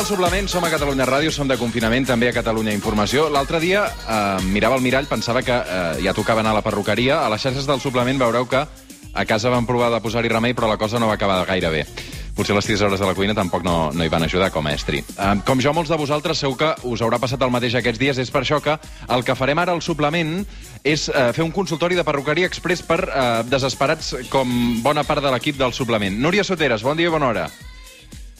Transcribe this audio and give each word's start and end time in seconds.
Al 0.00 0.06
suplement, 0.06 0.46
som 0.48 0.64
a 0.64 0.70
Catalunya 0.72 1.04
Ràdio, 1.04 1.28
som 1.28 1.44
de 1.44 1.58
confinament, 1.60 2.06
també 2.08 2.30
a 2.30 2.32
Catalunya 2.32 2.72
Informació. 2.72 3.26
L'altre 3.28 3.58
dia 3.60 3.82
eh, 3.84 4.38
mirava 4.48 4.78
el 4.78 4.80
mirall, 4.80 5.04
pensava 5.04 5.42
que 5.44 5.52
eh, 5.52 5.98
ja 6.00 6.14
tocava 6.16 6.40
anar 6.40 6.54
a 6.54 6.56
la 6.56 6.62
perruqueria. 6.64 7.18
A 7.20 7.28
les 7.28 7.44
xarxes 7.44 7.68
del 7.68 7.82
suplement 7.84 8.16
veureu 8.16 8.48
que 8.48 8.62
a 8.64 9.24
casa 9.28 9.52
van 9.52 9.68
provar 9.68 9.90
de 9.92 10.00
posar-hi 10.00 10.32
remei, 10.32 10.56
però 10.56 10.70
la 10.72 10.78
cosa 10.80 10.96
no 10.96 11.10
va 11.10 11.18
acabar 11.20 11.44
gaire 11.44 11.68
bé. 11.68 11.84
Potser 12.32 12.56
les 12.56 12.64
tisores 12.64 12.96
de 12.96 13.04
la 13.04 13.12
cuina 13.12 13.36
tampoc 13.36 13.60
no, 13.60 13.90
no 13.92 14.06
hi 14.06 14.08
van 14.08 14.24
ajudar 14.24 14.48
com 14.54 14.64
a 14.64 14.72
estri. 14.72 15.04
Eh, 15.04 15.32
com 15.44 15.60
jo, 15.60 15.76
molts 15.76 15.92
de 15.92 16.00
vosaltres 16.00 16.40
segur 16.40 16.56
que 16.56 16.74
us 16.88 17.04
haurà 17.04 17.20
passat 17.20 17.44
el 17.44 17.52
mateix 17.52 17.76
aquests 17.76 18.00
dies. 18.00 18.24
És 18.24 18.32
per 18.32 18.40
això 18.40 18.64
que 18.64 18.80
el 19.04 19.28
que 19.28 19.36
farem 19.36 19.60
ara 19.60 19.76
al 19.76 19.84
suplement 19.84 20.38
és 20.80 21.10
eh, 21.12 21.28
fer 21.36 21.44
un 21.44 21.52
consultori 21.52 22.00
de 22.00 22.08
perruqueria 22.08 22.48
express 22.48 22.80
per 22.88 23.02
eh, 23.04 23.32
desesperats 23.52 24.14
com 24.32 24.80
bona 24.80 25.04
part 25.04 25.20
de 25.20 25.36
l'equip 25.36 25.60
del 25.60 25.76
suplement. 25.76 26.16
Núria 26.24 26.40
Soteres, 26.48 26.88
bon 26.88 26.96
dia 26.96 27.12
i 27.12 27.20
bona 27.20 27.34
hora. 27.34 27.50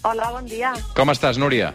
Hola, 0.03 0.31
bon 0.33 0.47
dia. 0.49 0.73
Com 0.97 1.13
estàs, 1.13 1.37
Núria? 1.37 1.75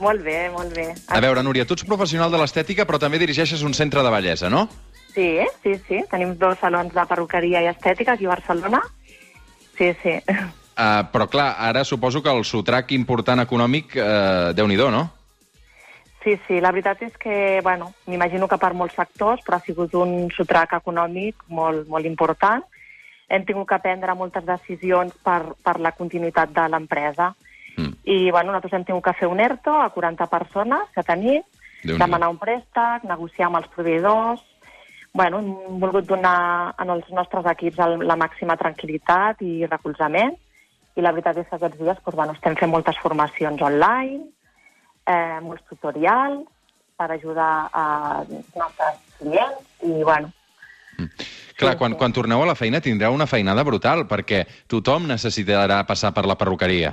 Molt 0.00 0.22
bé, 0.24 0.48
molt 0.52 0.72
bé. 0.76 0.86
A 1.12 1.20
veure, 1.20 1.42
Núria, 1.44 1.66
tu 1.68 1.76
ets 1.76 1.84
professional 1.84 2.32
de 2.32 2.40
l'estètica, 2.40 2.86
però 2.88 3.00
també 3.00 3.20
dirigeixes 3.20 3.64
un 3.64 3.74
centre 3.76 4.04
de 4.04 4.12
bellesa, 4.12 4.48
no? 4.52 4.66
Sí, 5.12 5.28
sí, 5.62 5.74
sí. 5.88 6.00
Tenim 6.10 6.34
dos 6.40 6.56
salons 6.60 6.94
de 6.94 7.04
perruqueria 7.08 7.62
i 7.64 7.68
estètica 7.68 8.16
aquí 8.16 8.24
a 8.24 8.32
Barcelona. 8.32 8.80
Sí, 9.76 9.92
sí. 10.02 10.16
Uh, 10.76 11.04
però, 11.12 11.28
clar, 11.28 11.50
ara 11.68 11.84
suposo 11.84 12.22
que 12.24 12.32
el 12.32 12.44
sotrac 12.44 12.92
important 12.96 13.44
econòmic, 13.44 13.96
uh, 13.96 14.56
déu-n'hi-do, 14.56 14.90
no? 14.92 15.06
Sí, 16.24 16.34
sí, 16.48 16.60
la 16.60 16.72
veritat 16.72 17.04
és 17.06 17.16
que, 17.20 17.60
bueno, 17.62 17.92
m'imagino 18.08 18.48
que 18.48 18.58
per 18.58 18.72
molts 18.74 18.96
factors, 18.96 19.44
però 19.44 19.60
ha 19.60 19.64
sigut 19.64 19.94
un 19.94 20.30
sotrac 20.34 20.72
econòmic 20.80 21.44
molt, 21.48 21.84
molt 21.92 22.08
important. 22.08 22.64
Hem 23.28 23.44
tingut 23.44 23.68
que 23.68 23.78
prendre 23.84 24.14
moltes 24.16 24.44
decisions 24.48 25.12
per, 25.24 25.42
per 25.62 25.76
la 25.80 25.92
continuïtat 25.92 26.52
de 26.56 26.64
l'empresa. 26.72 27.34
Mm. 27.76 27.92
I, 28.04 28.16
bueno, 28.30 28.50
nosaltres 28.50 28.74
hem 28.78 28.84
tingut 28.88 29.04
que 29.04 29.16
fer 29.18 29.28
un 29.28 29.40
ERTO 29.40 29.74
a 29.82 29.90
40 29.94 30.26
persones 30.32 30.88
que 30.94 31.04
tenim, 31.04 31.42
demanar 31.86 32.30
un 32.32 32.38
préstec, 32.40 33.04
negociar 33.08 33.50
amb 33.50 33.62
els 33.62 33.72
proveïdors... 33.74 34.44
Bueno, 35.16 35.38
hem 35.40 35.78
volgut 35.80 36.04
donar 36.04 36.74
els 36.84 37.06
nostres 37.16 37.46
equips 37.48 37.78
el, 37.80 37.94
la 38.04 38.18
màxima 38.20 38.52
tranquil·litat 38.60 39.40
i 39.48 39.64
recolzament. 39.64 40.34
I 40.92 41.00
la 41.00 41.12
veritat 41.16 41.38
és 41.40 41.46
que 41.48 41.56
aquests 41.56 41.78
dies 41.80 42.02
doncs, 42.02 42.18
bueno, 42.18 42.34
estem 42.36 42.56
fent 42.60 42.68
moltes 42.68 42.98
formacions 43.00 43.64
online, 43.64 44.26
eh, 45.08 45.38
molts 45.40 45.64
tutorials 45.70 46.44
per 47.00 47.08
ajudar 47.14 47.48
als 47.72 48.52
nostres 48.60 49.00
clients 49.16 49.88
i, 49.88 50.04
bueno, 50.04 50.28
Clar, 51.56 51.78
quan, 51.80 51.96
quan 51.96 52.12
torneu 52.12 52.42
a 52.44 52.48
la 52.48 52.56
feina 52.56 52.82
tindreu 52.84 53.16
una 53.16 53.28
feinada 53.28 53.64
brutal, 53.64 54.04
perquè 54.08 54.44
tothom 54.68 55.08
necessitarà 55.08 55.80
passar 55.88 56.12
per 56.12 56.26
la 56.28 56.36
perruqueria. 56.36 56.92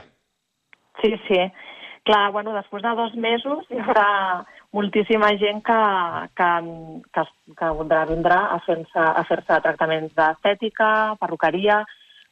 Sí, 1.04 1.14
sí. 1.28 1.40
Clar, 2.08 2.32
bueno, 2.32 2.54
després 2.56 2.84
de 2.84 2.92
dos 2.96 3.16
mesos 3.16 3.68
hi 3.72 3.80
haurà 3.80 4.08
moltíssima 4.76 5.30
gent 5.40 5.60
que, 5.68 5.80
que, 6.40 6.50
que, 7.16 7.24
que 7.60 7.72
voldrà 7.78 8.06
vindrà 8.08 8.40
a 8.56 8.60
fer-se 8.64 9.04
a 9.04 9.24
fer 9.28 9.44
tractaments 9.50 10.16
d'estètica, 10.16 10.90
perruqueria... 11.20 11.84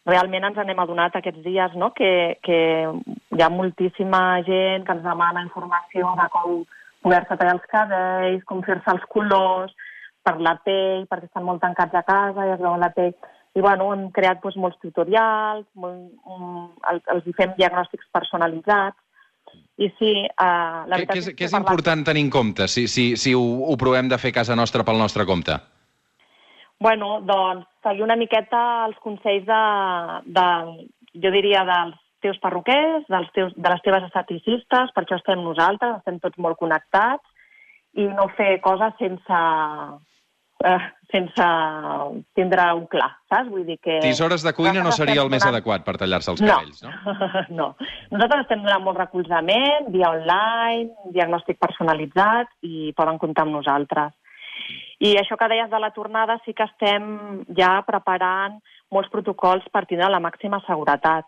Realment 0.02 0.48
ens 0.48 0.56
n'hem 0.66 0.80
adonat 0.82 1.14
aquests 1.14 1.44
dies 1.46 1.76
no? 1.78 1.92
que, 1.94 2.40
que 2.42 2.56
hi 2.90 3.42
ha 3.46 3.50
moltíssima 3.54 4.22
gent 4.48 4.88
que 4.88 4.96
ens 4.96 5.04
demana 5.06 5.44
informació 5.46 6.16
de 6.18 6.26
com 6.34 6.56
poder-se 7.06 7.38
tallar 7.38 7.54
els 7.54 7.68
cabells, 7.70 8.42
com 8.50 8.64
fer-se 8.66 8.96
els 8.96 9.06
colors, 9.14 9.76
per 10.26 10.40
la 10.42 10.56
pell, 10.66 11.06
perquè 11.10 11.30
estan 11.30 11.46
molt 11.46 11.62
tancats 11.62 11.94
a 11.98 12.02
casa 12.08 12.48
i 12.48 12.56
es 12.56 12.62
veuen 12.62 12.82
la 12.82 12.90
pell. 12.96 13.14
I 13.56 13.62
bueno, 13.62 13.90
hem 13.94 14.06
creat 14.16 14.40
doncs, 14.44 14.56
molts 14.64 14.78
tutorials, 14.84 15.66
molt, 15.76 16.12
um, 16.24 16.70
el, 16.92 17.02
els 17.16 17.26
hi 17.28 17.34
fem 17.36 17.52
diagnòstics 17.58 18.08
personalitzats. 18.16 18.98
I 19.82 19.90
sí, 19.98 20.12
uh, 20.30 20.86
la 20.88 20.96
veritat 20.96 21.16
què 21.16 21.20
és, 21.20 21.28
és 21.28 21.34
és 21.34 21.36
que 21.36 21.50
per 21.50 21.58
la- 21.58 21.62
important 21.66 22.06
tenir 22.08 22.22
en 22.24 22.30
compte 22.32 22.68
si, 22.72 22.86
si, 22.88 23.18
si 23.18 23.34
ho, 23.36 23.42
ho 23.68 23.76
provem 23.82 24.08
de 24.08 24.20
fer 24.22 24.32
casa 24.32 24.56
nostra 24.56 24.86
pel 24.88 25.02
nostre 25.02 25.26
compte? 25.26 25.58
Bueno, 26.80 27.20
doncs, 27.22 27.68
seguir 27.84 28.06
una 28.06 28.16
miqueta 28.18 28.62
els 28.88 28.98
consells 29.04 29.46
de, 29.46 29.64
de 30.38 30.46
jo 31.26 31.32
diria, 31.34 31.66
dels 31.68 31.98
teus 32.22 32.40
perruquers, 32.42 33.04
dels 33.10 33.30
teus, 33.36 33.52
de 33.58 33.70
les 33.74 33.84
teves 33.86 34.06
esteticistes, 34.08 34.94
per 34.96 35.04
això 35.04 35.18
estem 35.20 35.44
nosaltres, 35.44 35.98
estem 36.00 36.20
tots 36.24 36.38
molt 36.42 36.58
connectats, 36.62 37.26
i 37.98 38.06
no 38.08 38.30
fer 38.38 38.56
coses 38.64 38.94
sense, 39.02 39.40
eh, 40.64 40.80
sense 41.12 41.48
tindre-ho 42.38 42.86
clar, 42.92 43.10
saps? 43.30 43.50
Vull 43.52 43.66
dir 43.68 43.78
que... 43.84 44.00
Tisores 44.04 44.46
de 44.46 44.54
cuina 44.58 44.84
no 44.86 44.94
seria 44.96 45.22
el 45.24 45.32
més 45.34 45.44
donant- 45.44 45.58
adequat 45.58 45.86
per 45.88 45.98
tallar-se 46.00 46.32
els 46.34 46.42
cabells, 46.42 46.82
no? 46.86 46.94
no. 47.60 47.68
Nosaltres 48.14 48.46
estem 48.46 48.64
donant 48.64 48.86
molt 48.86 49.02
recolzament, 49.02 49.92
via 49.94 50.12
online, 50.14 51.12
diagnòstic 51.16 51.60
personalitzat, 51.62 52.52
i 52.64 52.92
poden 52.98 53.20
comptar 53.22 53.48
amb 53.48 53.58
nosaltres. 53.60 54.16
I 55.02 55.16
això 55.18 55.36
que 55.38 55.50
deies 55.50 55.70
de 55.72 55.80
la 55.82 55.92
tornada, 55.96 56.38
sí 56.46 56.54
que 56.54 56.68
estem 56.70 57.44
ja 57.58 57.80
preparant 57.88 58.60
molts 58.94 59.10
protocols 59.10 59.66
per 59.74 59.88
tindre 59.90 60.12
la 60.14 60.22
màxima 60.22 60.62
seguretat. 60.68 61.26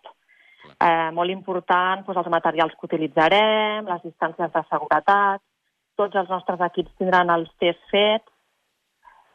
Eh, 0.80 1.10
molt 1.12 1.32
important 1.32 2.06
doncs, 2.06 2.20
els 2.22 2.30
materials 2.32 2.76
que 2.78 2.88
utilitzarem, 2.88 3.90
les 3.90 4.06
distàncies 4.06 4.54
de 4.54 4.62
seguretat, 4.70 5.42
tots 6.00 6.16
els 6.22 6.30
nostres 6.32 6.62
equips 6.70 6.94
tindran 7.02 7.30
els 7.34 7.50
tests 7.62 7.90
fets, 7.92 8.30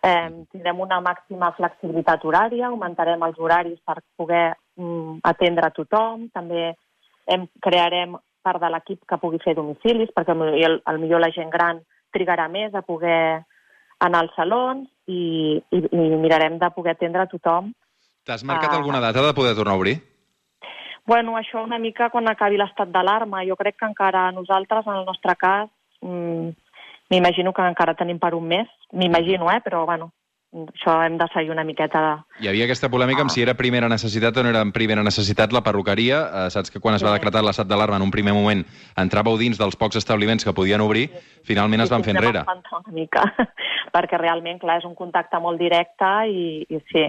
eh, 0.08 0.30
tindrem 0.52 0.80
una 0.80 1.00
màxima 1.04 1.52
flexibilitat 1.56 2.24
horària, 2.24 2.68
augmentarem 2.68 3.22
els 3.26 3.38
horaris 3.38 3.78
per 3.86 3.98
poder 4.16 4.46
mm, 4.80 5.20
atendre 5.30 5.68
a 5.68 5.74
tothom, 5.76 6.28
també 6.34 6.72
hem, 7.28 7.46
crearem 7.64 8.16
part 8.42 8.62
de 8.62 8.72
l'equip 8.72 9.04
que 9.08 9.20
pugui 9.20 9.40
fer 9.44 9.54
domicilis, 9.58 10.12
perquè 10.16 10.34
el, 10.34 10.80
el 10.80 11.00
millor 11.02 11.20
la 11.22 11.32
gent 11.34 11.52
gran 11.52 11.82
trigarà 12.14 12.48
més 12.48 12.74
a 12.74 12.82
poder 12.82 13.44
anar 14.04 14.22
als 14.24 14.36
salons 14.38 14.86
i, 15.10 15.58
i, 15.58 15.78
i 15.82 16.20
mirarem 16.22 16.58
de 16.60 16.70
poder 16.74 16.94
atendre 16.94 17.24
a 17.24 17.30
tothom. 17.30 17.72
T'has 18.24 18.44
marcat 18.44 18.72
Ah. 18.72 18.78
alguna 18.78 19.00
data 19.00 19.24
de 19.24 19.34
poder 19.34 19.54
tornar 19.56 19.74
a 19.74 19.80
obrir? 19.80 19.98
Bueno, 21.08 21.38
això 21.38 21.62
una 21.64 21.78
mica 21.80 22.10
quan 22.12 22.28
acabi 22.28 22.58
l'estat 22.60 22.90
d'alarma. 22.92 23.44
Jo 23.48 23.56
crec 23.56 23.78
que 23.80 23.88
encara 23.88 24.30
nosaltres, 24.32 24.86
en 24.86 24.98
el 25.00 25.06
nostre 25.06 25.34
cas, 25.36 25.70
mm, 26.02 26.50
m'imagino 27.10 27.52
que 27.52 27.66
encara 27.66 27.96
tenim 27.98 28.18
per 28.18 28.34
un 28.34 28.48
mes. 28.48 28.68
M'imagino, 28.92 29.50
eh? 29.52 29.60
Però, 29.64 29.84
bueno, 29.86 30.12
això 30.52 30.94
hem 31.04 31.18
de 31.20 31.26
seguir 31.32 31.50
una 31.52 31.64
miqueta 31.64 32.00
de... 32.00 32.12
Hi 32.44 32.48
havia 32.48 32.64
aquesta 32.64 32.88
polèmica 32.88 33.20
amb 33.20 33.32
si 33.32 33.42
era 33.44 33.54
primera 33.56 33.88
necessitat 33.92 34.36
o 34.40 34.44
no 34.44 34.52
era 34.52 34.62
primera 34.72 35.04
necessitat 35.04 35.52
la 35.52 35.62
perruqueria. 35.64 36.20
Eh, 36.24 36.44
saps 36.54 36.72
que 36.72 36.80
quan 36.80 36.96
es 36.96 37.04
va 37.04 37.12
decretar 37.12 37.42
l'estat 37.44 37.68
d'alarma 37.68 37.98
en 38.00 38.06
un 38.06 38.12
primer 38.14 38.32
moment 38.36 38.64
entràveu 38.96 39.36
dins 39.40 39.60
dels 39.60 39.76
pocs 39.76 40.00
establiments 40.00 40.44
que 40.44 40.56
podien 40.56 40.80
obrir, 40.84 41.08
finalment 41.44 41.84
es 41.84 41.92
van 41.92 42.04
fer 42.06 42.16
enrere. 42.16 42.46
Una 42.48 42.96
mica, 42.96 43.26
perquè 43.94 44.20
realment, 44.20 44.60
clar, 44.62 44.80
és 44.80 44.88
un 44.88 44.96
contacte 44.96 45.40
molt 45.40 45.60
directe 45.60 46.12
i, 46.32 46.64
i 46.64 46.80
sí. 46.92 47.04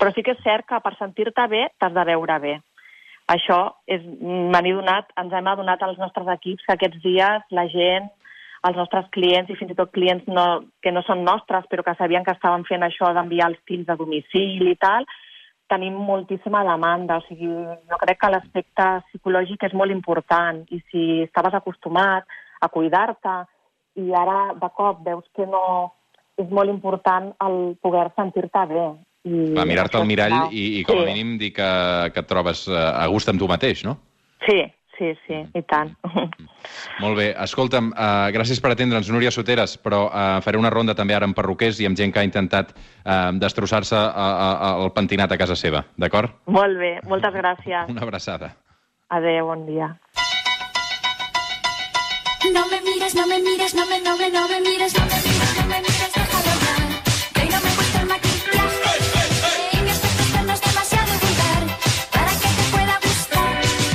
Però 0.00 0.12
sí 0.12 0.24
que 0.26 0.36
és 0.36 0.44
cert 0.44 0.68
que 0.68 0.82
per 0.84 0.96
sentir-te 0.98 1.48
bé 1.48 1.68
t'has 1.80 1.96
de 1.96 2.06
veure 2.12 2.38
bé. 2.44 2.58
Això 3.32 3.62
és, 3.88 4.02
m'han 4.20 4.66
adonat, 4.68 5.14
ens 5.16 5.32
hem 5.32 5.46
adonat 5.48 5.80
als 5.86 6.00
nostres 6.00 6.28
equips 6.34 6.66
que 6.66 6.74
aquests 6.76 7.00
dies 7.04 7.54
la 7.54 7.64
gent, 7.72 8.10
els 8.68 8.78
nostres 8.78 9.08
clients 9.14 9.50
i 9.50 9.56
fins 9.58 9.72
i 9.74 9.78
tot 9.78 9.90
clients 9.94 10.26
no, 10.30 10.46
que 10.82 10.92
no 10.94 11.02
són 11.06 11.24
nostres, 11.26 11.66
però 11.70 11.82
que 11.82 11.96
sabien 11.98 12.24
que 12.24 12.34
estaven 12.36 12.64
fent 12.68 12.84
això 12.86 13.10
d'enviar 13.14 13.50
els 13.50 13.62
fills 13.66 13.88
a 13.90 13.96
domicili 13.98 14.70
i 14.70 14.78
tal, 14.78 15.06
tenim 15.72 15.96
moltíssima 15.98 16.62
demanda. 16.68 17.18
O 17.18 17.26
sigui, 17.26 17.48
jo 17.48 17.98
crec 18.04 18.20
que 18.20 18.30
l'aspecte 18.30 18.88
psicològic 19.08 19.66
és 19.66 19.74
molt 19.74 19.94
important 19.94 20.62
i 20.70 20.78
si 20.92 21.06
estaves 21.24 21.56
acostumat 21.58 22.38
a 22.62 22.68
cuidar-te 22.70 23.40
i 24.00 24.12
ara 24.16 24.52
de 24.60 24.68
cop 24.76 25.02
veus 25.04 25.24
que 25.36 25.46
no 25.46 25.64
és 26.40 26.48
molt 26.48 26.70
important 26.70 27.32
el 27.44 27.58
poder 27.82 28.06
sentir-te 28.16 28.62
bé. 28.70 28.86
I 29.28 29.42
Va 29.54 29.66
mirar-te 29.68 29.98
al 29.98 30.06
mirall 30.08 30.50
i, 30.50 30.80
i 30.80 30.84
com 30.86 30.98
a 30.98 31.04
Sí. 31.04 31.10
mínim 31.12 31.36
dir 31.38 31.52
que, 31.54 31.68
que 32.14 32.22
et 32.24 32.30
trobes 32.30 32.66
eh, 32.68 32.78
a 32.78 33.06
gust 33.10 33.28
amb 33.30 33.38
tu 33.42 33.50
mateix, 33.50 33.84
no? 33.86 33.98
Sí, 34.46 34.62
sí, 34.98 35.12
sí, 35.26 35.38
i 35.54 35.62
tant. 35.68 35.92
Molt 37.02 37.18
bé. 37.18 37.28
Escolta'm, 37.44 37.92
uh, 37.92 38.28
gràcies 38.34 38.60
per 38.62 38.72
atendre'ns, 38.72 39.10
Núria 39.12 39.32
Soteres, 39.34 39.76
però 39.82 40.04
uh, 40.08 40.40
faré 40.44 40.60
una 40.60 40.72
ronda 40.72 40.96
també 40.98 41.16
ara 41.16 41.28
amb 41.28 41.36
perruquers 41.36 41.80
i 41.80 41.88
amb 41.88 41.98
gent 41.98 42.14
que 42.14 42.22
ha 42.22 42.26
intentat 42.28 42.74
uh, 42.74 43.30
destrossar-se 43.42 43.98
el 44.72 44.92
pentinat 44.96 45.32
a 45.32 45.40
casa 45.40 45.56
seva, 45.58 45.84
d'acord? 45.98 46.34
molt 46.46 46.78
bé, 46.78 46.98
moltes 47.08 47.34
gràcies. 47.34 47.88
Una 47.90 48.06
abraçada. 48.06 48.54
Adéu, 49.12 49.46
bon 49.50 49.66
dia. 49.66 49.92
No 52.52 52.66
me 52.66 52.80
mires, 52.82 53.14
no 53.14 53.26
me 53.26 53.38
mires, 53.38 53.74
no 53.74 53.86
me, 53.86 54.00
no 54.00 54.16
me, 54.16 54.30
no 54.30 54.48
me 54.48 54.60
mires, 54.60 54.94
no 54.98 55.04
me 55.06 55.20
mires, 55.22 55.58
no 55.58 55.66
me 55.68 55.80
mires, 55.80 56.01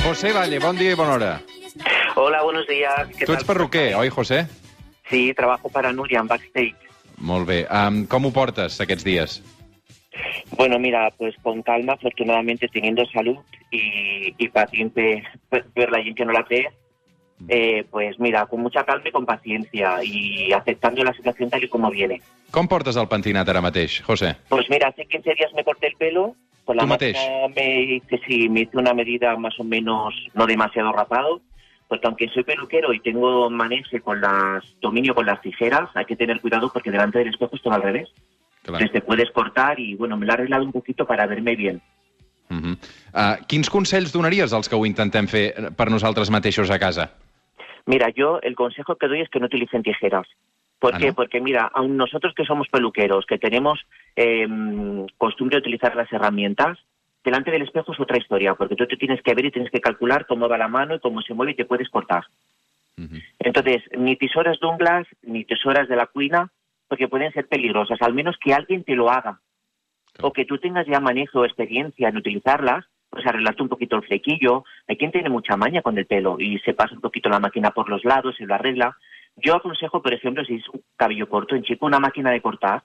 José 0.08 0.32
Valle, 0.32 0.58
bon 0.58 0.72
dia 0.78 0.94
i 0.94 0.96
bona 0.96 1.12
hora. 1.12 1.42
Hola, 2.16 2.40
buenos 2.42 2.66
días. 2.66 3.08
¿Qué 3.08 3.26
Tu 3.26 3.32
tal? 3.32 3.34
ets 3.34 3.44
perruquer, 3.44 3.94
oi, 3.94 4.08
José? 4.08 4.46
Sí, 5.10 5.34
trabajo 5.34 5.68
para 5.68 5.92
Nuria 5.92 6.20
en 6.20 6.26
backstage. 6.26 6.76
Molt 7.18 7.46
bé. 7.46 7.66
Um, 7.68 8.06
com 8.06 8.24
ho 8.24 8.30
portes 8.32 8.80
aquests 8.80 9.04
dies? 9.04 9.42
Bueno, 10.56 10.78
mira, 10.78 11.10
pues 11.18 11.34
con 11.42 11.60
calma, 11.62 11.92
afortunadamente 11.92 12.68
teniendo 12.68 13.04
salud 13.04 13.36
y, 13.70 14.32
y 14.38 14.48
paciente 14.48 15.22
ver, 15.50 15.90
la 15.90 15.98
gente 16.02 16.14
que 16.14 16.24
no 16.24 16.32
la 16.32 16.42
ve, 16.48 16.66
eh, 17.50 17.84
pues 17.90 18.18
mira, 18.18 18.46
con 18.46 18.62
mucha 18.62 18.84
calma 18.84 19.10
y 19.10 19.12
con 19.12 19.26
paciencia 19.26 20.02
y 20.02 20.50
aceptando 20.54 21.04
la 21.04 21.12
situación 21.12 21.50
tal 21.50 21.62
y 21.64 21.68
como 21.68 21.90
viene. 21.90 22.22
Com 22.50 22.66
portes 22.66 22.96
el 22.96 23.08
pentinat 23.12 23.48
ara 23.52 23.60
mateix, 23.60 24.00
José? 24.06 24.36
Pues 24.48 24.70
mira, 24.70 24.88
hace 24.88 25.04
15 25.04 25.34
días 25.34 25.52
me 25.54 25.64
corté 25.64 25.88
el 25.88 25.96
pelo. 25.96 26.34
Con 26.68 26.76
la 26.76 26.82
¿Tú, 26.82 26.88
Mateix? 26.88 27.16
me 27.56 27.80
hice, 27.80 28.20
sí, 28.26 28.46
me 28.50 28.60
hice 28.60 28.76
una 28.76 28.92
medida 28.92 29.34
más 29.38 29.58
o 29.58 29.64
menos 29.64 30.14
no 30.34 30.46
demasiado 30.46 30.92
rapado. 30.92 31.40
Porque 31.88 32.06
aunque 32.06 32.28
soy 32.28 32.44
peluquero 32.44 32.92
y 32.92 33.00
tengo 33.00 33.48
manejo 33.48 33.98
con 34.04 34.20
las 34.20 34.62
dominio 34.78 35.14
con 35.14 35.24
las 35.24 35.40
tijeras, 35.40 35.88
hay 35.94 36.04
que 36.04 36.14
tener 36.14 36.42
cuidado 36.42 36.70
porque 36.70 36.90
delante 36.90 37.20
del 37.20 37.28
espejo 37.28 37.56
esto 37.56 37.70
va 37.70 37.76
al 37.76 37.84
revés. 37.84 38.10
Clar. 38.64 38.82
Entonces 38.82 38.92
te 38.92 39.00
puedes 39.00 39.30
cortar 39.30 39.80
y 39.80 39.94
bueno, 39.94 40.18
me 40.18 40.26
lo 40.26 40.32
he 40.32 40.34
arreglado 40.34 40.62
un 40.62 40.72
poquito 40.72 41.06
para 41.06 41.26
verme 41.26 41.56
bien. 41.56 41.80
Uh 42.50 42.56
-huh. 42.56 42.76
uh, 43.14 43.46
quins 43.46 43.70
consells 43.70 44.12
donaries 44.12 44.52
als 44.52 44.68
que 44.68 44.76
ho 44.76 44.84
intentem 44.84 45.26
fer 45.26 45.72
per 45.74 45.90
nosaltres 45.90 46.28
mateixos 46.28 46.70
a 46.70 46.78
casa? 46.78 47.12
Mira, 47.86 48.10
yo 48.14 48.40
el 48.42 48.54
consejo 48.54 48.96
que 48.96 49.08
doy 49.08 49.22
es 49.22 49.30
que 49.30 49.40
no 49.40 49.46
utilicen 49.46 49.82
tijeras. 49.82 50.28
¿Por 50.78 50.94
Ah, 50.94 50.98
qué? 50.98 51.08
¿no? 51.08 51.14
Porque 51.14 51.40
mira, 51.40 51.70
aun 51.74 51.96
nosotros 51.96 52.34
que 52.34 52.44
somos 52.44 52.68
peluqueros, 52.68 53.26
que 53.26 53.38
tenemos 53.38 53.80
eh, 54.16 54.46
costumbre 55.16 55.56
de 55.56 55.60
utilizar 55.60 55.96
las 55.96 56.12
herramientas, 56.12 56.78
delante 57.24 57.50
del 57.50 57.62
espejo 57.62 57.92
es 57.92 58.00
otra 58.00 58.18
historia, 58.18 58.54
porque 58.54 58.76
tú 58.76 58.86
te 58.86 58.96
tienes 58.96 59.20
que 59.22 59.34
ver 59.34 59.46
y 59.46 59.50
tienes 59.50 59.70
que 59.70 59.80
calcular 59.80 60.26
cómo 60.26 60.48
va 60.48 60.56
la 60.56 60.68
mano 60.68 60.94
y 60.94 61.00
cómo 61.00 61.20
se 61.22 61.34
mueve 61.34 61.52
y 61.52 61.56
te 61.56 61.64
puedes 61.64 61.88
cortar. 61.88 62.24
Uh 62.96 63.02
-huh. 63.02 63.22
Entonces, 63.40 63.82
ni 63.98 64.16
tisoras 64.16 64.58
d'unglas, 64.60 65.06
ni 65.22 65.44
tisoras 65.44 65.88
de 65.88 65.96
la 65.96 66.06
cuina, 66.06 66.50
porque 66.88 67.08
pueden 67.08 67.32
ser 67.32 67.46
peligrosas, 67.48 68.00
al 68.00 68.14
menos 68.14 68.36
que 68.38 68.54
alguien 68.54 68.82
te 68.84 68.94
lo 68.94 69.10
haga. 69.10 69.40
Claro. 70.14 70.28
O 70.28 70.32
que 70.32 70.44
tú 70.46 70.58
tengas 70.58 70.86
ya 70.86 71.00
manejo 71.00 71.40
o 71.40 71.44
experiencia 71.44 72.08
en 72.08 72.16
utilizarlas, 72.16 72.86
pues 73.10 73.26
arreglarte 73.26 73.62
un 73.62 73.68
poquito 73.68 73.96
el 73.96 74.02
flequillo. 74.02 74.64
Hay 74.86 74.96
quien 74.96 75.12
tiene 75.12 75.28
mucha 75.30 75.56
maña 75.56 75.82
con 75.82 75.96
el 75.98 76.06
pelo 76.06 76.36
y 76.38 76.58
se 76.60 76.74
pasa 76.74 76.94
un 76.94 77.00
poquito 77.00 77.28
la 77.28 77.40
máquina 77.40 77.70
por 77.70 77.88
los 77.88 78.04
lados, 78.04 78.36
se 78.36 78.46
lo 78.46 78.54
arregla. 78.54 78.96
Yo 79.36 79.54
aconsejo, 79.54 80.02
por 80.02 80.12
ejemplo, 80.12 80.44
si 80.44 80.56
es 80.56 80.68
un 80.68 80.82
cabello 80.96 81.28
corto 81.28 81.54
en 81.54 81.62
chico, 81.62 81.86
una 81.86 82.00
máquina 82.00 82.30
de 82.30 82.40
cortar, 82.40 82.82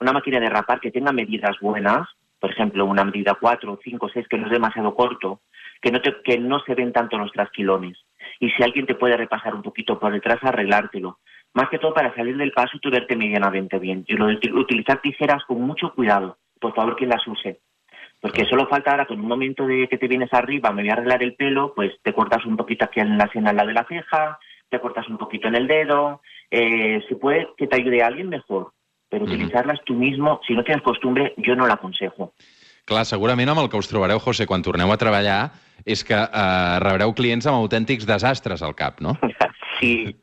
una 0.00 0.12
máquina 0.12 0.40
de 0.40 0.48
rapar 0.50 0.80
que 0.80 0.90
tenga 0.90 1.12
medidas 1.12 1.56
buenas, 1.60 2.08
por 2.40 2.50
ejemplo, 2.50 2.84
una 2.86 3.04
medida 3.04 3.36
4, 3.40 3.78
5, 3.84 4.08
6, 4.12 4.26
que 4.28 4.36
no 4.38 4.46
es 4.46 4.52
demasiado 4.52 4.94
corto, 4.96 5.40
que 5.80 5.92
no, 5.92 6.00
te- 6.00 6.20
que 6.24 6.38
no 6.38 6.58
se 6.60 6.74
ven 6.74 6.92
tanto 6.92 7.16
los 7.18 7.30
trasquilones. 7.30 7.96
Y 8.40 8.50
si 8.50 8.62
alguien 8.64 8.86
te 8.86 8.96
puede 8.96 9.16
repasar 9.16 9.54
un 9.54 9.62
poquito 9.62 9.98
por 10.00 10.12
detrás, 10.12 10.38
arreglártelo. 10.42 11.18
Más 11.54 11.68
que 11.68 11.78
todo 11.78 11.94
para 11.94 12.12
salir 12.16 12.36
del 12.36 12.50
paso 12.50 12.76
y 12.76 12.80
tú 12.80 12.90
verte 12.90 13.14
medianamente 13.14 13.78
bien. 13.78 14.04
Y 14.08 14.14
lo 14.14 14.26
utilizar 14.26 15.00
tijeras 15.00 15.44
con 15.44 15.60
mucho 15.60 15.92
cuidado. 15.94 16.36
Por 16.60 16.74
favor, 16.74 16.96
que 16.96 17.06
las 17.06 17.24
use. 17.28 17.60
Porque 18.22 18.46
solo 18.46 18.68
falta 18.68 18.92
ahora, 18.92 19.06
con 19.06 19.18
un 19.18 19.26
momento 19.26 19.66
de 19.66 19.88
que 19.88 19.98
te 19.98 20.06
vienes 20.06 20.32
arriba, 20.32 20.70
me 20.70 20.82
voy 20.82 20.90
a 20.90 20.92
arreglar 20.92 21.24
el 21.24 21.34
pelo, 21.34 21.74
pues 21.74 21.90
te 22.02 22.12
cortas 22.12 22.46
un 22.46 22.56
poquito 22.56 22.84
aquí 22.84 23.00
en 23.00 23.18
la 23.18 23.28
sien 23.32 23.48
al 23.48 23.56
lado 23.56 23.66
de 23.66 23.74
la 23.74 23.84
ceja, 23.84 24.38
te 24.68 24.78
cortas 24.78 25.08
un 25.08 25.18
poquito 25.18 25.48
en 25.48 25.56
el 25.56 25.66
dedo. 25.66 26.20
Eh, 26.48 27.02
si 27.08 27.16
puede 27.16 27.48
que 27.56 27.66
te 27.66 27.74
ayude 27.74 28.00
a 28.00 28.06
alguien, 28.06 28.28
mejor. 28.28 28.74
Pero 29.08 29.24
utilizarlas 29.24 29.80
tú 29.84 29.94
mismo, 29.94 30.40
si 30.46 30.54
no 30.54 30.62
tienes 30.62 30.84
costumbre, 30.84 31.34
yo 31.36 31.56
no 31.56 31.66
la 31.66 31.74
aconsejo. 31.74 32.32
Clar, 32.84 33.04
segurament 33.06 33.48
amb 33.52 33.62
el 33.62 33.68
que 33.70 33.78
us 33.78 33.86
trobareu, 33.90 34.18
José, 34.18 34.46
quan 34.50 34.62
torneu 34.66 34.90
a 34.90 34.96
treballar, 34.98 35.52
és 35.86 36.02
que 36.06 36.16
eh, 36.18 36.78
rebreu 36.82 37.12
clients 37.14 37.46
amb 37.46 37.60
autèntics 37.60 38.06
desastres 38.08 38.62
al 38.62 38.74
cap, 38.74 38.98
no? 39.00 39.14
sí, 39.80 40.16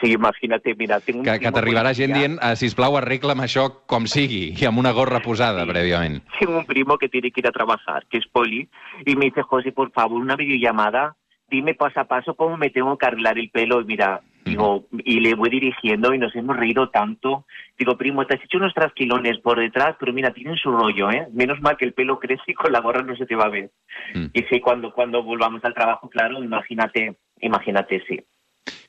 sí, 0.00 0.12
imagínate, 0.12 0.74
mira, 0.74 0.98
tengo 1.00 1.20
un 1.20 1.24
Que, 1.28 1.38
que 1.38 1.52
t'arribarà 1.54 1.92
gent 1.94 2.12
dient, 2.16 2.36
eh, 2.42 2.56
sisplau, 2.58 2.96
arregla'm 2.98 3.44
això 3.46 3.68
com 3.86 4.08
sigui, 4.10 4.50
i 4.58 4.66
amb 4.66 4.82
una 4.82 4.90
gorra 4.96 5.22
posada, 5.22 5.62
Sí. 5.64 5.70
prèviament. 5.70 6.20
Tengo 6.40 6.58
un 6.58 6.66
primo 6.66 6.98
que 6.98 7.08
tiene 7.08 7.30
que 7.30 7.40
ir 7.40 7.46
a 7.46 7.52
trabajar, 7.52 8.06
que 8.10 8.18
es 8.18 8.26
poli, 8.26 8.68
y 9.06 9.14
me 9.16 9.26
dice, 9.26 9.42
José, 9.42 9.70
por 9.70 9.92
favor, 9.92 10.20
una 10.20 10.34
videollamada, 10.36 11.14
dime 11.48 11.74
paso 11.74 12.00
a 12.00 12.04
paso 12.04 12.34
cómo 12.34 12.56
me 12.56 12.70
tengo 12.70 12.96
que 12.98 13.06
arreglar 13.06 13.38
el 13.38 13.50
pelo. 13.50 13.80
Y 13.80 13.84
mira, 13.84 14.20
digo, 14.44 14.86
y 15.04 15.20
le 15.20 15.34
voy 15.34 15.50
dirigiendo 15.50 16.14
y 16.14 16.18
nos 16.18 16.34
hemos 16.34 16.56
reído 16.56 16.90
tanto. 16.90 17.46
Digo, 17.78 17.96
primo, 17.96 18.26
te 18.26 18.34
has 18.34 18.44
hecho 18.44 18.58
unos 18.58 18.74
trasquilones 18.74 19.38
por 19.38 19.58
detrás, 19.58 19.96
pero 19.98 20.12
mira, 20.12 20.32
tienen 20.32 20.56
su 20.56 20.70
rollo, 20.70 21.10
¿eh? 21.10 21.28
Menos 21.32 21.60
mal 21.60 21.76
que 21.76 21.84
el 21.84 21.92
pelo 21.92 22.18
crece 22.18 22.42
y 22.46 22.54
con 22.54 22.72
la 22.72 22.80
gorra 22.80 23.02
no 23.02 23.16
se 23.16 23.26
te 23.26 23.36
va 23.36 23.44
a 23.44 23.50
ver. 23.50 23.70
Mm. 24.14 24.26
Y 24.32 24.42
sí, 24.44 24.60
cuando, 24.60 24.92
cuando 24.92 25.22
volvamos 25.22 25.64
al 25.64 25.74
trabajo, 25.74 26.08
claro, 26.08 26.42
imagínate, 26.42 27.16
imagínate, 27.40 28.02
sí. 28.08 28.20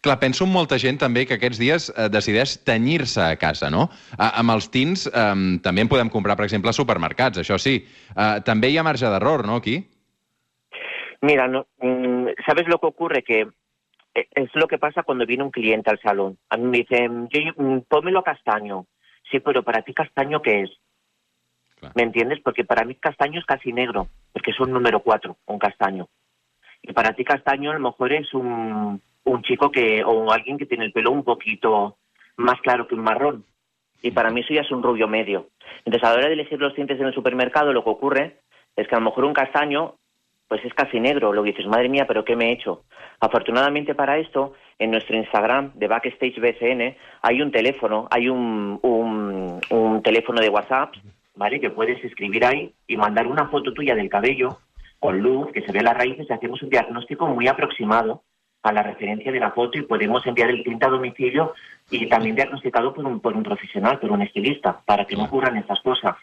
Clar, 0.02 0.18
penso 0.18 0.48
en 0.48 0.52
molta 0.52 0.80
gent 0.82 0.98
també 0.98 1.28
que 1.30 1.36
aquests 1.38 1.60
dies 1.62 1.88
eh, 1.94 2.08
decideix 2.10 2.56
tenyir-se 2.66 3.22
a 3.22 3.38
casa, 3.38 3.70
no? 3.70 3.86
A, 4.18 4.32
amb 4.42 4.56
els 4.56 4.68
tins 4.74 5.06
eh, 5.08 5.36
també 5.62 5.86
en 5.86 5.92
podem 5.92 6.10
comprar, 6.10 6.36
per 6.40 6.48
exemple, 6.48 6.74
a 6.74 6.78
supermercats, 6.78 7.44
això 7.44 7.60
sí. 7.62 7.78
Eh, 8.16 8.36
també 8.48 8.72
hi 8.72 8.80
ha 8.82 8.86
marge 8.88 9.10
d'error, 9.14 9.46
no, 9.46 9.60
aquí? 9.62 9.78
Mira, 11.22 11.48
no, 11.48 11.68
mm, 11.84 12.34
¿sabes 12.48 12.68
lo 12.68 12.80
que 12.80 12.88
ocurre? 12.88 13.22
Que 13.22 13.46
es 14.14 14.50
lo 14.56 14.68
que 14.68 14.78
pasa 14.78 15.04
cuando 15.04 15.26
viene 15.26 15.44
un 15.44 15.52
cliente 15.52 15.90
al 15.90 16.00
salón. 16.00 16.38
A 16.50 16.58
mí 16.58 16.66
me 16.66 16.78
dicen, 16.80 17.30
yo, 17.30 17.40
mm, 17.56 17.82
pónmelo 17.88 18.24
castaño. 18.24 18.86
Sí, 19.30 19.40
pero 19.40 19.64
para 19.64 19.82
ti 19.82 19.94
castaño, 19.94 20.42
¿qué 20.42 20.62
es? 20.62 20.72
Claro. 21.80 21.94
¿Me 21.96 22.04
entiendes? 22.04 22.40
Porque 22.42 22.64
para 22.64 22.86
mí 22.86 22.96
castaño 22.96 23.40
es 23.40 23.46
casi 23.46 23.72
negro, 23.74 24.08
porque 24.34 24.52
es 24.52 24.60
un 24.60 24.72
número 24.72 25.02
cuatro, 25.02 25.38
un 25.46 25.60
castaño. 25.60 26.08
Y 26.82 26.94
para 26.94 27.14
ti 27.14 27.24
castaño 27.24 27.72
a 27.72 27.76
lo 27.76 27.80
mejor 27.80 28.12
es 28.12 28.34
un, 28.34 29.02
un 29.24 29.42
chico 29.44 29.72
que 29.72 30.04
o 30.04 30.32
alguien 30.32 30.58
que 30.58 30.66
tiene 30.66 30.86
el 30.86 30.92
pelo 30.92 31.12
un 31.12 31.24
poquito 31.24 31.98
más 32.38 32.60
claro 32.62 32.88
que 32.88 32.96
un 32.96 33.02
marrón. 33.02 33.46
Y 34.02 34.12
para 34.12 34.32
mí 34.32 34.42
eso 34.42 34.54
ya 34.54 34.62
es 34.62 34.72
un 34.72 34.84
rubio 34.84 35.08
medio. 35.08 35.50
Entonces, 35.86 36.04
a 36.04 36.12
la 36.12 36.20
hora 36.20 36.28
de 36.28 36.34
elegir 36.34 36.60
los 36.60 36.74
tintes 36.74 37.00
en 37.00 37.08
el 37.08 37.14
supermercado, 37.14 37.72
lo 37.72 37.84
que 37.84 37.90
ocurre 37.90 38.42
es 38.76 38.88
que 38.88 38.96
a 38.96 39.00
lo 39.00 39.06
mejor 39.06 39.26
un 39.26 39.34
castaño 39.34 39.96
pues 40.52 40.66
es 40.66 40.74
casi 40.74 41.00
negro. 41.00 41.32
Lo 41.32 41.44
que 41.44 41.52
dices, 41.52 41.66
madre 41.66 41.88
mía, 41.88 42.04
pero 42.06 42.26
¿qué 42.26 42.36
me 42.36 42.50
he 42.50 42.52
hecho? 42.52 42.84
Afortunadamente 43.22 43.96
para 43.96 44.18
esto, 44.18 44.52
en 44.80 44.92
nuestro 44.92 45.16
Instagram 45.16 45.72
de 45.76 45.88
Backstage 45.88 46.42
BCN 46.42 46.98
hay 47.22 47.42
un 47.42 47.54
teléfono, 47.54 48.10
hay 48.12 48.28
un, 48.28 48.78
un, 48.82 49.62
un 49.70 50.04
teléfono 50.04 50.42
de 50.42 50.50
WhatsApp, 50.50 50.94
¿vale? 51.36 51.62
Que 51.62 51.70
puedes 51.70 52.04
escribir 52.04 52.44
ahí 52.44 52.74
y 52.86 52.98
mandar 52.98 53.28
una 53.28 53.48
foto 53.48 53.72
tuya 53.74 53.96
del 53.96 54.10
cabello 54.10 54.58
con 55.00 55.22
luz, 55.22 55.54
que 55.54 55.62
se 55.62 55.72
ve 55.72 55.82
las 55.82 55.96
raíces 55.96 56.28
y 56.30 56.34
hacemos 56.34 56.62
un 56.62 56.70
diagnóstico 56.70 57.28
muy 57.28 57.48
aproximado 57.48 58.24
a 58.64 58.74
la 58.74 58.84
referencia 58.84 59.32
de 59.32 59.40
la 59.40 59.52
foto 59.52 59.78
y 59.78 59.84
podemos 59.84 60.28
enviar 60.28 60.50
el 60.50 60.66
tinte 60.66 60.86
a 60.86 60.90
domicilio 60.90 61.54
y 61.90 62.10
también 62.10 62.36
diagnosticado 62.36 62.94
por 62.94 63.06
un, 63.06 63.22
por 63.22 63.38
un 63.38 63.44
profesional, 63.44 64.00
por 64.00 64.12
un 64.12 64.22
estilista, 64.22 64.82
para 64.86 65.06
que 65.06 65.16
no 65.16 65.24
ocurran 65.24 65.56
estas 65.56 65.80
cosas 65.80 66.18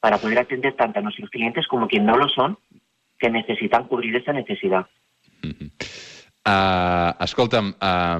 para 0.00 0.16
poder 0.16 0.38
atender 0.38 0.74
tanto 0.74 1.00
a 1.00 1.02
nuestros 1.02 1.28
clientes 1.28 1.68
como 1.68 1.86
quien 1.86 2.06
no 2.06 2.16
lo 2.16 2.30
son, 2.30 2.56
que 3.22 3.30
necesitan 3.30 3.86
cubrir 3.86 4.16
esa 4.18 4.32
necesidad. 4.34 4.88
Uh, 6.42 7.12
escolta'm, 7.22 7.68
uh, 7.78 8.18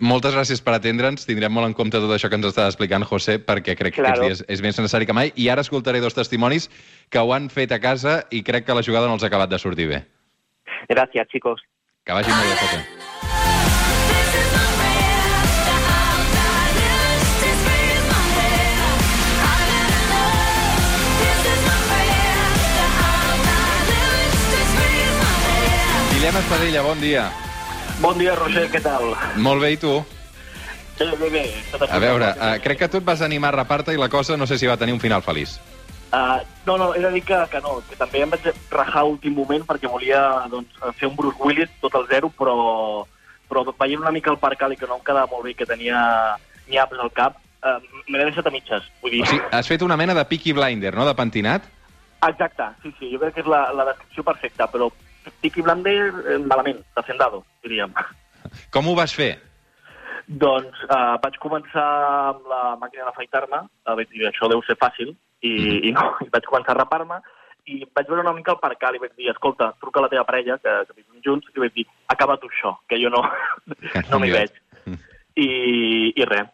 moltes 0.00 0.32
gràcies 0.32 0.62
per 0.64 0.78
atendre'ns. 0.78 1.26
Tindrem 1.28 1.52
molt 1.52 1.68
en 1.68 1.74
compte 1.76 2.00
tot 2.00 2.14
això 2.14 2.30
que 2.32 2.38
ens 2.40 2.48
està 2.48 2.64
explicant 2.70 3.04
José, 3.04 3.36
perquè 3.36 3.76
crec 3.76 3.98
que 3.98 4.00
Claro. 4.00 4.22
aquests 4.24 4.40
dies 4.40 4.44
és 4.48 4.62
més 4.64 4.78
necessari 4.80 5.04
que 5.04 5.12
mai. 5.12 5.34
I 5.36 5.50
ara 5.52 5.60
escoltaré 5.60 6.00
dos 6.00 6.16
testimonis 6.16 6.70
que 7.10 7.20
ho 7.20 7.34
han 7.36 7.50
fet 7.50 7.72
a 7.72 7.80
casa 7.80 8.22
i 8.30 8.40
crec 8.42 8.64
que 8.64 8.74
la 8.74 8.82
jugada 8.86 9.08
no 9.08 9.18
els 9.18 9.22
ha 9.24 9.28
acabat 9.28 9.50
de 9.50 9.58
sortir 9.58 9.88
bé. 9.88 10.06
Gracias, 10.88 11.28
chicos. 11.28 11.60
Que 12.04 12.16
vagi 12.16 12.30
molt 12.30 12.48
bé, 12.48 12.56
José. 12.56 13.29
Guillem 26.20 26.36
Espadella, 26.36 26.82
bon 26.84 27.00
dia. 27.00 27.22
Bon 27.96 28.18
dia, 28.20 28.34
Roger, 28.36 28.66
què 28.68 28.80
tal? 28.84 29.14
Molt 29.40 29.62
bé, 29.64 29.70
i 29.72 29.78
tu? 29.80 29.94
Bé, 30.98 31.06
bé, 31.16 31.30
bé. 31.32 31.44
A 31.86 32.00
veure, 32.02 32.26
uh, 32.36 32.58
crec 32.60 32.82
que 32.82 32.88
tu 32.92 32.98
et 33.00 33.06
vas 33.06 33.22
animar 33.24 33.54
a 33.54 33.56
repar-te 33.62 33.94
i 33.96 34.00
la 34.02 34.10
cosa 34.12 34.36
no 34.36 34.44
sé 34.44 34.58
si 34.60 34.68
va 34.68 34.76
tenir 34.76 34.92
un 34.92 35.00
final 35.00 35.24
feliç. 35.24 35.56
Uh, 36.12 36.44
no, 36.68 36.76
no, 36.76 36.90
he 36.92 37.00
de 37.00 37.14
dir 37.16 37.24
que, 37.24 37.40
que 37.48 37.64
no, 37.64 37.78
que 37.88 37.96
també 37.96 38.20
em 38.20 38.36
vaig 38.36 38.50
rajar 38.68 39.00
a 39.00 39.08
últim 39.08 39.32
moment 39.40 39.64
perquè 39.64 39.88
volia 39.88 40.20
doncs, 40.52 40.76
fer 41.00 41.08
un 41.08 41.16
Bruce 41.16 41.40
Willis 41.40 41.72
tot 41.80 41.96
al 41.96 42.04
zero, 42.12 42.28
però, 42.36 42.60
però 43.48 43.64
veient 43.72 44.04
una 44.04 44.12
mica 44.12 44.28
el 44.28 44.42
parc 44.44 44.60
que 44.60 44.92
no 44.92 45.00
em 45.00 45.06
quedava 45.06 45.32
molt 45.32 45.48
bé, 45.48 45.56
que 45.56 45.64
tenia 45.64 46.36
nyaps 46.68 47.00
al 47.00 47.16
cap, 47.16 47.40
uh, 47.64 47.78
me 48.10 48.18
l'he 48.18 48.28
deixat 48.28 48.44
a 48.44 48.52
mitges. 48.52 48.92
Vull 49.00 49.16
dir... 49.16 49.24
O 49.24 49.32
sigui, 49.38 49.46
has 49.56 49.72
fet 49.72 49.88
una 49.88 49.96
mena 49.96 50.12
de 50.12 50.28
Peaky 50.28 50.52
Blinder, 50.52 50.92
no?, 50.92 51.08
de 51.08 51.16
pentinat? 51.16 51.64
Exacte, 52.28 52.74
sí, 52.82 52.92
sí, 52.98 53.08
jo 53.08 53.24
crec 53.24 53.38
que 53.38 53.48
és 53.48 53.48
la, 53.48 53.70
la 53.72 53.94
descripció 53.94 54.28
perfecta, 54.28 54.68
però 54.68 54.92
Tiki 55.40 55.62
Blander 55.62 56.10
eh, 56.26 56.38
malament, 56.38 56.82
hacendado, 56.96 57.44
diríem. 57.64 57.92
Com 58.74 58.88
ho 58.88 58.94
vas 58.98 59.14
fer? 59.16 59.34
Doncs 60.30 60.84
uh, 60.86 61.18
vaig 61.22 61.36
començar 61.42 61.86
amb 62.30 62.46
la 62.50 62.62
màquina 62.78 63.08
d'afaitar-me, 63.08 63.64
uh, 63.66 63.94
vaig 63.98 64.10
dir, 64.12 64.28
això 64.28 64.48
deu 64.50 64.62
ser 64.62 64.76
fàcil, 64.78 65.10
i, 65.42 65.52
i 65.88 65.92
no, 65.96 66.04
i 66.22 66.28
vaig 66.30 66.46
començar 66.46 66.76
a 66.76 66.78
rapar-me, 66.78 67.18
i 67.66 67.82
vaig 67.96 68.08
veure 68.08 68.22
una 68.22 68.34
mica 68.36 68.54
el 68.54 68.60
percal 68.62 68.96
i 68.96 69.02
vaig 69.02 69.16
dir, 69.16 69.30
escolta, 69.32 69.72
truca 69.82 70.00
a 70.00 70.06
la 70.06 70.12
teva 70.12 70.24
parella, 70.28 70.58
que, 70.62 70.76
que 70.86 70.96
vivim 71.00 71.24
junts, 71.26 71.50
i 71.50 71.64
vaig 71.64 71.74
dir, 71.74 71.86
acaba 72.14 72.38
tu 72.38 72.50
això, 72.50 72.76
que 72.88 73.00
jo 73.02 73.10
no, 73.12 73.24
no 74.12 74.22
m'hi 74.22 74.32
veig. 74.36 74.54
I, 75.40 75.50
I 76.14 76.26
res, 76.28 76.48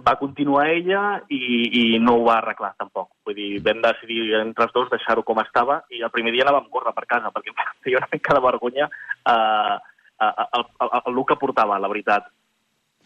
va 0.00 0.16
continuar 0.20 0.66
ella 0.72 1.02
i, 1.28 1.38
i 1.80 1.98
no 2.00 2.16
ho 2.18 2.26
va 2.26 2.38
arreglar 2.40 2.72
tampoc. 2.80 3.10
Vull 3.26 3.36
dir, 3.36 3.48
vam 3.64 3.82
decidir 3.84 4.34
entre 4.40 4.68
els 4.68 4.76
dos 4.76 4.90
deixar-ho 4.92 5.24
com 5.26 5.40
estava 5.42 5.82
i 5.92 6.02
el 6.02 6.12
primer 6.14 6.32
dia 6.34 6.46
anàvem 6.46 6.68
a 6.68 6.74
córrer 6.76 6.94
per 6.96 7.06
casa 7.10 7.32
perquè 7.34 7.52
em 7.54 7.74
feia 7.84 8.00
una 8.00 8.12
mica 8.12 8.36
de 8.36 8.44
vergonya 8.46 8.88
uh, 8.88 9.76
eh, 10.22 10.32
el, 10.58 10.64
el, 10.86 10.94
el 11.02 11.18
look 11.18 11.32
que 11.32 11.40
portava, 11.40 11.80
la 11.82 11.90
veritat. 11.92 12.30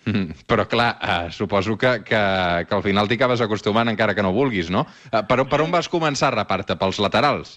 Mm, 0.06 0.46
Però, 0.46 0.68
clar, 0.70 0.90
uh, 1.02 1.30
suposo 1.34 1.74
que, 1.76 1.96
que, 2.06 2.22
que 2.68 2.74
al 2.76 2.84
final 2.84 3.10
t'hi 3.10 3.18
acabes 3.18 3.42
acostumant 3.42 3.90
encara 3.90 4.14
que 4.14 4.22
no 4.22 4.34
vulguis, 4.36 4.70
no? 4.70 4.84
Uh, 5.10 5.24
per, 5.26 5.42
per 5.50 5.62
on 5.64 5.74
vas 5.74 5.90
començar 5.90 6.30
a 6.30 6.36
rapar-te? 6.36 6.78
Pels 6.78 7.02
laterals? 7.02 7.56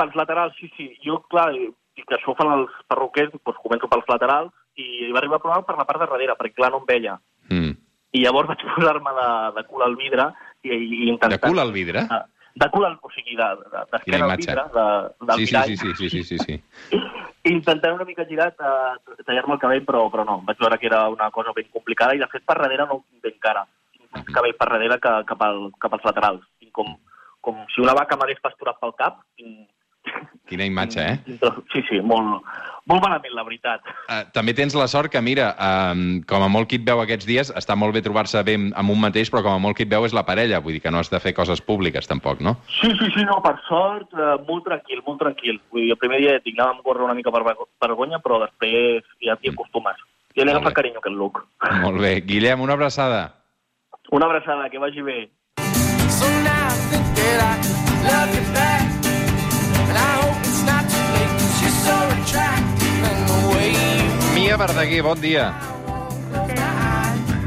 Pels 0.00 0.16
laterals, 0.16 0.56
sí, 0.56 0.70
sí. 0.78 0.88
Jo, 1.04 1.20
clar, 1.28 1.50
i 1.52 2.04
que 2.08 2.16
això 2.16 2.32
ho 2.32 2.38
fan 2.38 2.54
els 2.54 2.72
perruquers, 2.88 3.34
doncs 3.36 3.60
començo 3.60 3.90
pels 3.92 4.08
laterals 4.08 4.52
i 4.80 5.12
va 5.12 5.20
arribar 5.20 5.36
a 5.36 5.44
provar 5.44 5.60
per 5.68 5.76
la 5.76 5.84
part 5.88 6.00
de 6.00 6.08
darrere, 6.08 6.36
perquè 6.38 6.56
clar, 6.56 6.72
no 6.72 6.80
em 6.80 6.88
veia. 6.88 7.18
Mm. 7.50 7.74
I 8.12 8.22
llavors 8.24 8.48
vaig 8.52 8.62
posar-me 8.74 9.12
de, 9.16 9.28
de 9.56 9.64
cul 9.70 9.82
al 9.86 9.96
vidre 9.96 10.28
i, 10.62 10.70
i 10.76 11.02
intentar... 11.08 11.30
De 11.38 11.40
cul 11.48 11.58
al 11.62 11.72
vidre? 11.72 12.04
Ah, 12.10 12.24
De 12.54 12.66
cul 12.68 12.84
al... 12.84 12.98
O 13.00 13.08
sigui, 13.14 13.36
de, 13.38 13.46
de, 13.72 13.84
d'esquena 13.92 14.26
al 14.26 14.36
vidre, 14.36 14.64
de, 14.74 14.82
del 15.30 15.38
Sí, 15.38 15.46
sí, 15.46 15.52
mirall. 15.54 15.68
sí, 15.68 15.76
sí, 15.76 15.94
sí, 15.96 16.10
sí, 16.10 16.24
sí, 16.24 16.38
sí. 16.44 16.98
Intentant 17.52 17.94
una 17.96 18.04
mica 18.04 18.26
girat 18.28 18.60
uh, 18.60 18.92
tallar-me 19.26 19.56
el 19.56 19.62
cabell, 19.62 19.80
però, 19.88 20.02
però 20.12 20.26
no. 20.28 20.36
Vaig 20.46 20.60
veure 20.60 20.76
que 20.78 20.86
era 20.90 21.06
una 21.10 21.30
cosa 21.34 21.54
ben 21.56 21.70
complicada 21.72 22.14
i, 22.14 22.20
de 22.20 22.28
fet, 22.30 22.44
per 22.46 22.58
darrere 22.60 22.84
no 22.86 22.98
ho 23.00 23.04
tinc 23.08 23.24
ben 23.24 23.38
cara. 23.42 23.64
Tinc 23.96 24.12
més 24.14 24.28
cabell 24.36 24.54
per 24.60 24.68
darrere 24.74 25.00
que, 25.02 25.14
cap, 25.32 25.42
al, 25.48 25.62
cap 25.82 25.96
als 25.96 26.04
laterals. 26.10 26.44
Tinc 26.60 26.70
com, 26.76 26.92
com 27.40 27.64
si 27.74 27.80
una 27.82 27.96
vaca 27.98 28.20
m'hagués 28.20 28.44
pasturat 28.44 28.78
pel 28.84 28.92
cap. 29.00 29.22
Tinc, 29.40 29.64
Quina 30.48 30.66
imatge, 30.68 31.00
eh? 31.00 31.18
sí, 31.72 31.80
sí, 31.88 32.00
molt, 32.04 32.42
molt 32.90 33.00
malament, 33.00 33.32
la 33.32 33.44
veritat. 33.46 33.80
Uh, 34.10 34.18
també 34.34 34.52
tens 34.52 34.74
la 34.76 34.84
sort 34.90 35.08
que, 35.08 35.20
mira, 35.24 35.46
um, 35.56 36.20
com 36.28 36.42
a 36.44 36.48
molt 36.52 36.68
qui 36.68 36.76
et 36.76 36.84
veu 36.84 37.00
aquests 37.00 37.24
dies, 37.28 37.52
està 37.56 37.76
molt 37.78 37.94
bé 37.96 38.02
trobar-se 38.04 38.42
bé 38.44 38.58
amb 38.58 38.92
un 38.92 39.00
mateix, 39.00 39.30
però 39.32 39.40
com 39.46 39.54
a 39.56 39.62
molt 39.62 39.78
qui 39.78 39.86
et 39.86 39.92
veu 39.92 40.04
és 40.04 40.12
la 40.12 40.26
parella, 40.28 40.60
vull 40.60 40.76
dir 40.76 40.82
que 40.84 40.90
no 40.92 41.00
has 41.00 41.08
de 41.08 41.20
fer 41.24 41.32
coses 41.32 41.62
públiques, 41.64 42.04
tampoc, 42.10 42.42
no? 42.44 42.58
Sí, 42.80 42.90
sí, 43.00 43.08
sí, 43.14 43.24
no, 43.24 43.38
per 43.40 43.54
sort, 43.68 44.12
eh, 44.12 44.34
molt 44.48 44.66
tranquil, 44.68 45.00
molt 45.06 45.22
tranquil. 45.24 45.60
Vull 45.72 45.86
dir, 45.86 45.94
el 45.96 46.00
primer 46.02 46.20
dia 46.20 46.36
anava 46.42 46.74
amb 46.76 46.82
córrer 46.84 47.06
una 47.08 47.14
mica 47.16 47.32
per 47.32 47.44
vergo- 47.48 47.68
vergonya, 47.80 48.20
però 48.20 48.42
després 48.44 49.04
ja 49.24 49.38
t'hi 49.40 49.54
acostumes. 49.54 49.96
Ja 50.36 50.44
li 50.44 50.50
agafa 50.52 50.72
carinyo, 50.76 51.00
aquest 51.00 51.16
look. 51.16 51.46
Molt 51.80 52.00
bé. 52.00 52.18
Guillem, 52.28 52.60
una 52.60 52.72
abraçada. 52.76 53.22
Una 54.10 54.26
abraçada, 54.26 54.68
que 54.68 54.78
vagi 54.78 55.00
bé. 55.00 55.30
So 56.08 56.28
now 56.44 56.68
I 56.68 56.76
think 56.90 57.08
that 57.16 57.40
I 57.40 58.04
love 58.04 58.36
you 58.36 58.52
back. 58.52 58.71
Mia 64.52 64.58
Verdaguer, 64.66 65.00
bon 65.02 65.18
dia. 65.18 65.54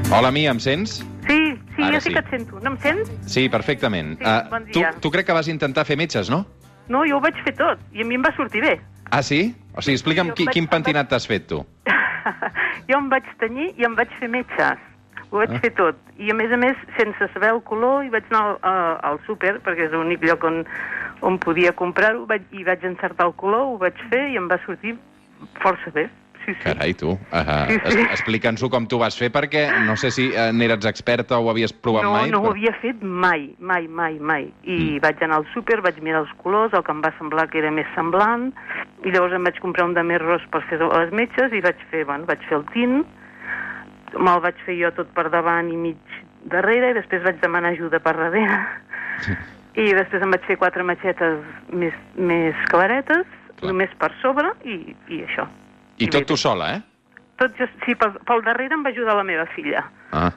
Hola, 0.09 0.31
Mia, 0.33 0.50
em 0.50 0.59
sents? 0.59 0.95
Sí, 1.27 1.38
sí, 1.75 1.83
Ara 1.83 2.00
jo 2.00 2.01
sí, 2.01 2.09
sí. 2.09 2.13
que 2.15 2.19
et 2.24 2.29
sento. 2.31 2.59
No 2.65 2.71
em 2.71 2.77
sents? 2.81 3.12
Sí, 3.29 3.43
perfectament. 3.47 4.15
Sí, 4.17 4.25
Ah, 4.25 4.47
bon 4.50 4.65
tu, 4.71 4.79
dia. 4.79 4.89
tu 5.03 5.12
crec 5.13 5.27
que 5.27 5.33
vas 5.38 5.47
intentar 5.47 5.85
fer 5.85 5.97
metges, 6.01 6.31
no? 6.33 6.47
No, 6.89 7.03
jo 7.05 7.19
ho 7.19 7.21
vaig 7.21 7.38
fer 7.45 7.53
tot, 7.59 7.77
i 7.93 8.01
a 8.01 8.05
mi 8.09 8.15
em 8.17 8.24
va 8.25 8.31
sortir 8.35 8.63
bé. 8.65 8.81
Ah, 9.12 9.21
sí? 9.21 9.53
O 9.75 9.83
sigui, 9.85 10.00
explica'm 10.00 10.29
Jo 10.29 10.33
qui, 10.33 10.45
vaig- 10.47 10.53
quin 10.57 10.65
pentinat 10.67 11.07
t'has 11.13 11.27
fet, 11.29 11.45
tu. 11.45 11.62
jo 12.89 12.97
em 12.97 13.07
vaig 13.13 13.29
tenyir 13.38 13.75
i 13.77 13.85
em 13.85 13.93
vaig 13.93 14.09
fer 14.17 14.27
metges. 14.39 14.81
Ho 15.29 15.38
vaig 15.38 15.53
Ah. 15.53 15.59
fer 15.62 15.75
tot. 15.77 16.01
I, 16.17 16.31
a 16.31 16.33
més 16.33 16.51
a 16.51 16.57
més, 16.57 16.75
sense 16.97 17.29
saber 17.38 17.53
el 17.53 17.62
color, 17.62 18.03
i 18.03 18.09
vaig 18.09 18.24
anar 18.31 18.41
al, 18.50 18.59
a- 18.63 19.00
al 19.12 19.19
súper, 19.27 19.59
perquè 19.62 19.85
és 19.85 19.91
l'únic 19.93 20.24
lloc 20.25 20.43
on, 20.43 20.63
on 21.21 21.38
podia 21.38 21.71
comprar-ho, 21.71 22.25
i 22.51 22.63
vaig 22.63 22.83
encertar 22.83 23.27
el 23.27 23.33
color, 23.38 23.62
ho 23.75 23.77
vaig 23.77 23.93
fer 24.09 24.31
i 24.33 24.38
em 24.41 24.50
va 24.50 24.57
sortir 24.65 24.97
força 25.62 25.91
bé. 25.93 26.09
Sí, 26.46 26.54
sí. 26.54 26.60
Carai, 26.64 26.94
tu. 26.94 27.10
Uh, 27.12 27.66
Sí, 27.68 27.80
sí. 27.90 28.02
Explica'ns-ho 28.14 28.70
com 28.70 28.86
tu 28.88 29.00
vas 29.02 29.16
fer, 29.18 29.32
perquè 29.34 29.64
no 29.88 29.96
sé 29.98 30.12
si 30.14 30.28
uh, 30.30 30.52
n'eres 30.54 30.86
experta 30.86 31.40
o 31.40 31.46
ho 31.46 31.50
havies 31.50 31.74
provat 31.74 32.04
no, 32.06 32.12
mai. 32.14 32.30
no 32.30 32.38
ho 32.40 32.44
però- 32.44 32.52
havia 32.54 32.74
fet 32.84 33.02
mai, 33.02 33.48
mai, 33.60 33.88
mai, 33.88 34.20
mai. 34.20 34.52
I 34.64 34.78
Mm. 34.78 35.00
vaig 35.02 35.24
anar 35.24 35.38
al 35.42 35.48
súper, 35.54 35.82
vaig 35.82 35.98
mirar 36.06 36.22
els 36.22 36.34
colors, 36.44 36.74
el 36.74 36.84
que 36.84 36.92
em 36.92 37.02
va 37.02 37.12
semblar 37.18 37.48
que 37.50 37.58
era 37.60 37.72
més 37.72 37.88
semblant, 37.96 38.52
i 39.04 39.10
llavors 39.12 39.34
em 39.34 39.44
vaig 39.44 39.58
comprar 39.60 39.86
un 39.90 39.94
de 39.98 40.04
més 40.04 40.22
ros 40.22 40.42
per 40.52 40.62
fer 40.70 40.78
les 40.80 41.12
metges 41.12 41.52
i 41.52 41.62
vaig 41.62 41.82
fer, 41.90 42.06
bueno, 42.06 42.25
vaig 42.30 42.40
fer 42.48 42.58
el 42.60 42.66
tint, 42.74 43.02
me'l 44.20 44.40
vaig 44.46 44.56
fer 44.66 44.78
jo 44.80 44.92
tot 44.96 45.10
per 45.18 45.30
davant 45.34 45.72
i 45.74 45.75
mig 45.78 45.98
darrere, 46.46 46.92
i 46.92 46.94
després 47.02 47.24
vaig 47.25 47.42
demanar 47.42 47.74
ajuda 47.74 48.00
per 48.00 48.14
darrere. 48.16 48.60
I 49.75 49.90
després 49.94 50.22
em 50.24 50.32
vaig 50.32 50.46
fer 50.48 50.56
quatre 50.62 50.84
matxetes 50.88 51.42
més, 51.74 51.94
més 52.16 52.56
claretes, 52.72 53.25
Clar. 53.58 53.72
només 53.72 53.90
per 54.00 54.12
sobre, 54.22 54.52
i, 54.64 54.96
i 55.10 55.24
això. 55.25 55.48
I 55.98 56.10
tot 56.12 56.25
tu 56.28 56.38
sola, 56.38 56.74
eh? 56.75 56.82
Tot 57.40 57.56
just, 57.60 57.74
sí, 57.86 57.96
pel, 58.00 58.16
pel 58.28 58.44
darrere 58.46 58.75
em 58.75 58.84
va 58.86 58.92
ajudar 58.94 59.16
la 59.18 59.24
meva 59.28 59.46
filla. 59.56 59.86
Ah, 60.12 60.32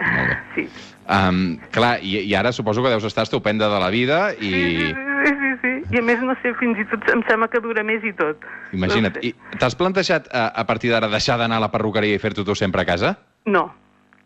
molt 0.00 0.32
bé. 0.32 0.38
Sí. 0.54 0.66
Um, 1.12 1.58
clar, 1.74 1.96
i, 2.04 2.20
i 2.28 2.34
ara 2.38 2.52
suposo 2.52 2.82
que 2.84 2.90
deus 2.92 3.04
estar 3.04 3.24
estupenda 3.26 3.66
de 3.68 3.78
la 3.82 3.88
vida 3.90 4.18
Sí, 4.38 4.46
i... 4.46 4.52
sí, 4.86 4.92
sí, 4.94 5.32
sí, 5.40 5.50
sí. 5.62 5.72
I 5.96 5.98
a 5.98 6.02
més, 6.06 6.20
no 6.22 6.36
sé, 6.42 6.52
fins 6.60 6.78
i 6.78 6.84
tot 6.90 7.08
em 7.10 7.24
sembla 7.28 7.48
que 7.50 7.60
dura 7.64 7.82
més 7.84 8.04
i 8.06 8.12
tot. 8.16 8.44
Imagina't. 8.72 9.16
No, 9.16 9.20
sé. 9.20 9.32
I 9.32 9.58
t'has 9.58 9.74
plantejat 9.76 10.28
a, 10.30 10.46
a 10.54 10.64
partir 10.68 10.92
d'ara 10.92 11.10
deixar 11.12 11.38
d'anar 11.40 11.58
a 11.58 11.64
la 11.66 11.70
perruqueria 11.72 12.16
i 12.16 12.22
fer-t'ho 12.22 12.44
tu 12.46 12.54
sempre 12.54 12.84
a 12.84 12.88
casa? 12.88 13.16
no, 13.50 13.66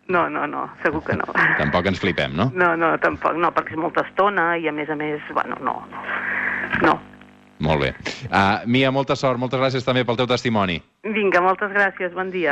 no, 0.08 0.28
no, 0.30 0.46
no, 0.46 0.68
segur 0.84 1.02
que 1.02 1.16
no. 1.18 1.24
Tampoc 1.62 1.86
ens 1.90 1.98
flipem, 2.02 2.36
no? 2.36 2.50
No, 2.54 2.74
no, 2.78 2.92
tampoc, 3.02 3.34
no, 3.40 3.50
perquè 3.54 3.74
és 3.74 3.80
molta 3.80 4.04
estona 4.06 4.52
i 4.58 4.68
a 4.68 4.72
més 4.74 4.90
a 4.90 4.96
més, 4.98 5.22
bueno, 5.34 5.56
no, 5.64 5.80
no. 5.90 6.04
No. 6.84 6.94
Molt 7.64 7.80
bé. 7.80 7.92
Uh, 8.28 8.66
Mia, 8.68 8.90
molta 8.92 9.16
sort, 9.16 9.40
moltes 9.40 9.60
gràcies 9.60 9.86
també 9.86 10.04
pel 10.04 10.18
teu 10.18 10.28
testimoni. 10.28 10.76
Vinga, 11.16 11.40
moltes 11.40 11.72
gràcies, 11.72 12.12
bon 12.16 12.28
dia. 12.34 12.44